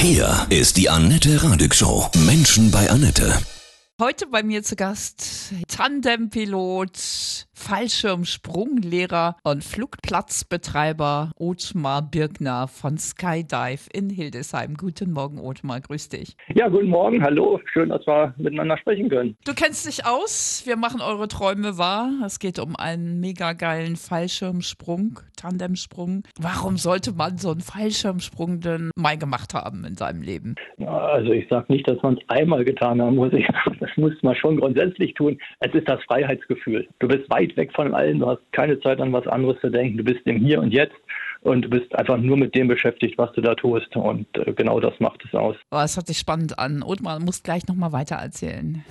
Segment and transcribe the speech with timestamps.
[0.00, 2.08] Hier ist die Annette Radig Show.
[2.24, 3.36] Menschen bei Annette.
[4.00, 14.74] Heute bei mir zu Gast Tandempilot, Fallschirmsprunglehrer und Flugplatzbetreiber Otmar Birkner von Skydive in Hildesheim.
[14.76, 16.36] Guten Morgen, Otmar, grüß dich.
[16.54, 17.60] Ja, guten Morgen, hallo.
[17.72, 19.36] Schön, dass wir miteinander sprechen können.
[19.44, 20.62] Du kennst dich aus.
[20.66, 22.10] Wir machen eure Träume wahr.
[22.24, 26.22] Es geht um einen mega geilen Fallschirmsprung, Tandemsprung.
[26.40, 30.54] Warum sollte man so einen Fallschirmsprung denn mal gemacht haben in seinem Leben?
[30.86, 33.32] Also ich sage nicht, dass man es einmal getan haben muss.
[33.80, 35.38] Das muss man schon grundsätzlich tun.
[35.60, 36.86] Es ist das Freiheitsgefühl.
[37.00, 39.98] Du bist weit weg von allen, du hast keine Zeit an was anderes zu denken,
[39.98, 40.96] du bist im Hier und Jetzt
[41.42, 44.80] und du bist einfach nur mit dem beschäftigt, was du da tust und äh, genau
[44.80, 45.56] das macht es aus.
[45.70, 46.82] Oh, das hört sich spannend an.
[46.82, 48.84] Othmar muss gleich nochmal weiter erzählen.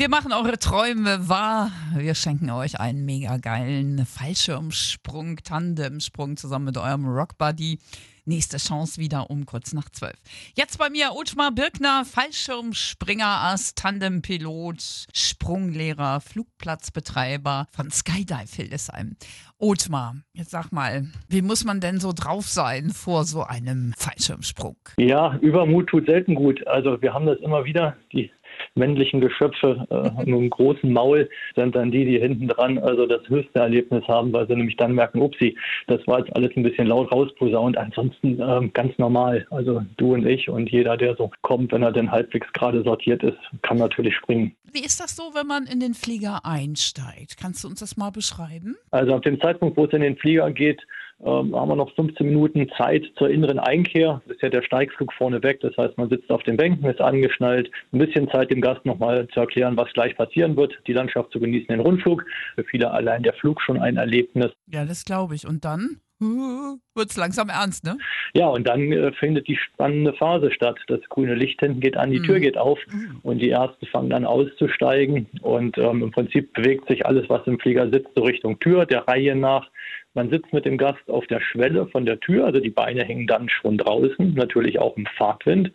[0.00, 1.72] Wir machen eure Träume wahr.
[1.94, 7.78] Wir schenken euch einen mega geilen Fallschirmsprung, Tandemsprung zusammen mit eurem Rockbuddy.
[8.24, 10.16] Nächste Chance wieder um kurz nach zwölf.
[10.56, 19.16] Jetzt bei mir Otmar Birkner, Fallschirmspringer, Ast, Tandempilot, Sprunglehrer, Flugplatzbetreiber von Skydive Hildesheim.
[19.58, 24.76] Otmar, jetzt sag mal, wie muss man denn so drauf sein vor so einem Fallschirmsprung?
[24.96, 26.66] Ja, Übermut tut selten gut.
[26.66, 27.98] Also wir haben das immer wieder.
[28.14, 28.30] Die
[28.74, 33.28] männlichen Geschöpfe äh, mit einem großen Maul sind dann die, die hinten dran also das
[33.28, 36.86] höchste Erlebnis haben, weil sie nämlich dann merken, upsi, das war jetzt alles ein bisschen
[36.86, 37.76] laut rausposaunt.
[37.76, 39.46] Ansonsten ähm, ganz normal.
[39.50, 43.22] Also du und ich und jeder, der so kommt, wenn er denn halbwegs gerade sortiert
[43.22, 44.54] ist, kann natürlich springen.
[44.72, 47.36] Wie ist das so, wenn man in den Flieger einsteigt?
[47.40, 48.76] Kannst du uns das mal beschreiben?
[48.92, 50.80] Also ab dem Zeitpunkt, wo es in den Flieger geht,
[51.24, 54.22] haben wir noch 15 Minuten Zeit zur inneren Einkehr.
[54.26, 55.60] Das ist ja der Steigflug vorne weg.
[55.60, 57.70] Das heißt, man sitzt auf den Bänken, ist angeschnallt.
[57.92, 60.78] Ein bisschen Zeit dem Gast nochmal zu erklären, was gleich passieren wird.
[60.86, 62.24] Die Landschaft zu genießen, den Rundflug.
[62.54, 64.50] Für viele allein der Flug schon ein Erlebnis.
[64.66, 65.46] Ja, das glaube ich.
[65.46, 66.00] Und dann?
[66.20, 67.96] wird es langsam ernst, ne?
[68.34, 70.78] Ja, und dann äh, findet die spannende Phase statt.
[70.88, 72.24] Das grüne Licht hinten geht an, die mhm.
[72.24, 73.20] Tür geht auf mhm.
[73.22, 75.26] und die Ärzte fangen dann auszusteigen.
[75.40, 79.08] Und ähm, im Prinzip bewegt sich alles, was im Flieger sitzt, so Richtung Tür, der
[79.08, 79.70] Reihe nach.
[80.14, 83.28] Man sitzt mit dem Gast auf der Schwelle von der Tür, also die Beine hängen
[83.28, 85.72] dann schon draußen, natürlich auch im Fahrtwind.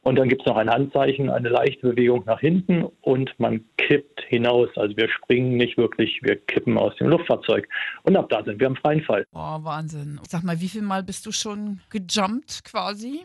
[0.00, 4.22] Und dann gibt es noch ein Handzeichen, eine leichte Bewegung nach hinten und man kippt
[4.28, 4.68] hinaus.
[4.76, 7.68] Also wir springen nicht wirklich, wir kippen aus dem Luftfahrzeug.
[8.02, 9.26] Und ab da sind wir im freien Fall.
[9.32, 10.20] Oh, Wahnsinn.
[10.28, 13.24] Sag mal, wie viel Mal bist du schon gejumpt quasi?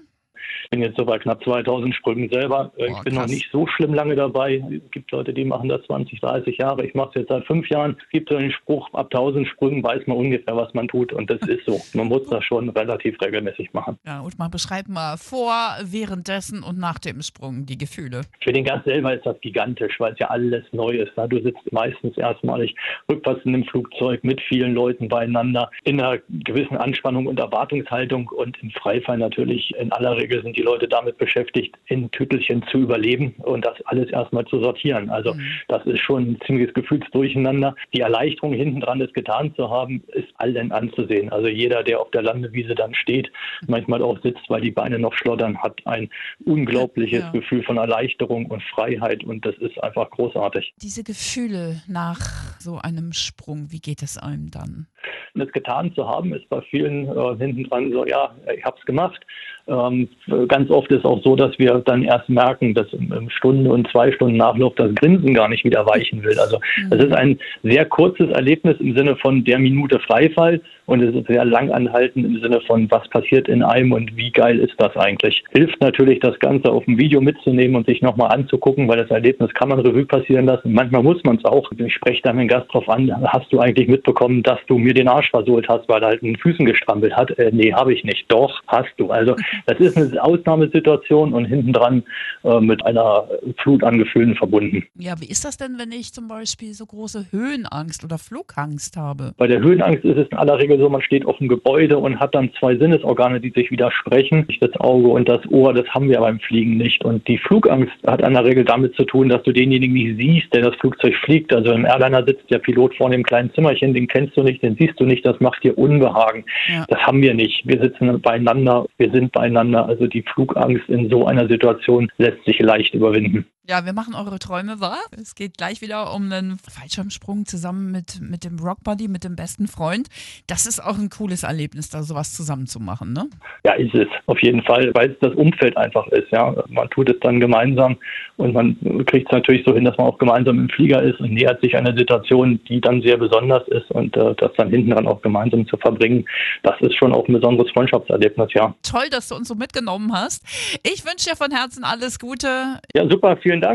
[0.64, 2.72] Ich bin jetzt so bei knapp 2000 Sprüngen selber.
[2.76, 3.24] Boah, ich bin krass.
[3.24, 4.64] noch nicht so schlimm lange dabei.
[4.72, 6.86] Es gibt Leute, die machen das 20, 30 Jahre.
[6.86, 7.98] Ich mache es jetzt seit fünf Jahren.
[8.04, 11.14] Es gibt so einen Spruch, ab 1000 Sprüngen weiß man ungefähr, was man tut.
[11.14, 11.80] Und das ist so.
[11.98, 13.98] Man muss das schon relativ regelmäßig machen.
[14.06, 18.22] Ja, und mal beschreib mal vor, währenddessen und nach dem Sprung die Gefühle.
[18.42, 21.12] Für den Gast selber ist das gigantisch, weil es ja alles neu ist.
[21.16, 22.76] Du sitzt meistens erstmalig
[23.10, 28.62] rückwärts in dem Flugzeug mit vielen Leuten beieinander, in einer gewissen Anspannung und Erwartungshaltung und
[28.62, 33.36] im Freifall natürlich in aller Regel sind die Leute damit beschäftigt, in Tütelchen zu überleben
[33.40, 35.10] und das alles erstmal zu sortieren.
[35.10, 35.42] Also mhm.
[35.68, 37.76] das ist schon ein ziemliches Gefühlsdurcheinander.
[37.94, 41.30] Die Erleichterung hinten dran, das getan zu haben, ist allen anzusehen.
[41.32, 43.32] Also jeder, der auf der Landewiese dann steht,
[43.68, 46.10] manchmal auch sitzt, weil die Beine noch schlottern, hat ein
[46.46, 47.32] unglaubliches ja.
[47.32, 50.74] Gefühl von Erleichterung und Freiheit und das ist einfach großartig.
[50.82, 52.20] Diese Gefühle nach
[52.60, 54.88] so einem Sprung, wie geht es einem dann?
[55.36, 58.86] Das getan zu haben, ist bei vielen äh, hinten dran so, ja, ich habe es
[58.86, 59.26] gemacht.
[59.70, 60.10] Ähm,
[60.48, 64.12] ganz oft ist auch so, dass wir dann erst merken, dass im Stunde und zwei
[64.12, 66.38] Stunden Nachlauf das Grinsen gar nicht wieder weichen will.
[66.40, 66.60] Also
[66.92, 71.28] es ist ein sehr kurzes Erlebnis im Sinne von der Minute Freifall und es ist
[71.28, 74.96] sehr lang anhaltend im Sinne von, was passiert in einem und wie geil ist das
[74.98, 75.44] eigentlich.
[75.52, 79.54] Hilft natürlich, das Ganze auf dem Video mitzunehmen und sich nochmal anzugucken, weil das Erlebnis
[79.54, 80.74] kann man Revue passieren lassen.
[80.74, 81.72] Manchmal muss man es auch.
[81.78, 85.08] Ich spreche dann den Gast drauf an, hast du eigentlich mitbekommen, dass du mir den
[85.08, 87.38] Arsch versohlt hast, weil er halt in den Füßen gestrampelt hat?
[87.38, 88.26] Äh, nee, habe ich nicht.
[88.32, 89.12] Doch, hast du.
[89.12, 89.36] Also
[89.66, 92.04] das ist eine Ausnahmesituation und hintendran
[92.44, 93.28] äh, mit einer
[93.58, 94.84] Flut an Gefühlen verbunden.
[94.98, 99.34] Ja, wie ist das denn, wenn ich zum Beispiel so große Höhenangst oder Flugangst habe?
[99.38, 102.20] Bei der Höhenangst ist es in aller Regel so, man steht auf dem Gebäude und
[102.20, 104.48] hat dann zwei Sinnesorgane, die sich widersprechen.
[104.62, 107.04] Das Auge und das Ohr, das haben wir beim Fliegen nicht.
[107.04, 110.54] Und die Flugangst hat in der Regel damit zu tun, dass du denjenigen nicht siehst,
[110.54, 111.54] der das Flugzeug fliegt.
[111.54, 114.76] Also im Airliner sitzt der Pilot vor dem kleinen Zimmerchen, den kennst du nicht, den
[114.76, 116.46] siehst du nicht, das macht dir Unbehagen.
[116.68, 116.86] Ja.
[116.88, 117.66] Das haben wir nicht.
[117.66, 119.86] Wir sitzen beieinander, wir sind beieinander.
[119.86, 123.46] Also die Flugangst in so einer Situation lässt sich leicht überwinden.
[123.70, 124.98] Ja, wir machen eure Träume wahr.
[125.12, 129.68] Es geht gleich wieder um einen Fallschirmsprung zusammen mit, mit dem Rockbuddy, mit dem besten
[129.68, 130.08] Freund.
[130.48, 133.28] Das ist auch ein cooles Erlebnis, da sowas zusammen zu machen, ne?
[133.64, 136.32] Ja, ist es auf jeden Fall, weil es das Umfeld einfach ist.
[136.32, 137.98] Ja, man tut es dann gemeinsam
[138.38, 138.76] und man
[139.06, 141.76] kriegt es natürlich so hin, dass man auch gemeinsam im Flieger ist und nähert sich
[141.76, 145.68] einer Situation, die dann sehr besonders ist und äh, das dann hinten dran auch gemeinsam
[145.68, 146.26] zu verbringen,
[146.64, 148.74] das ist schon auch ein besonderes Freundschaftserlebnis, ja.
[148.82, 150.44] Toll, dass du uns so mitgenommen hast.
[150.84, 152.80] Ich wünsche dir von Herzen alles Gute.
[152.94, 153.70] Ja, super, vielen Dank.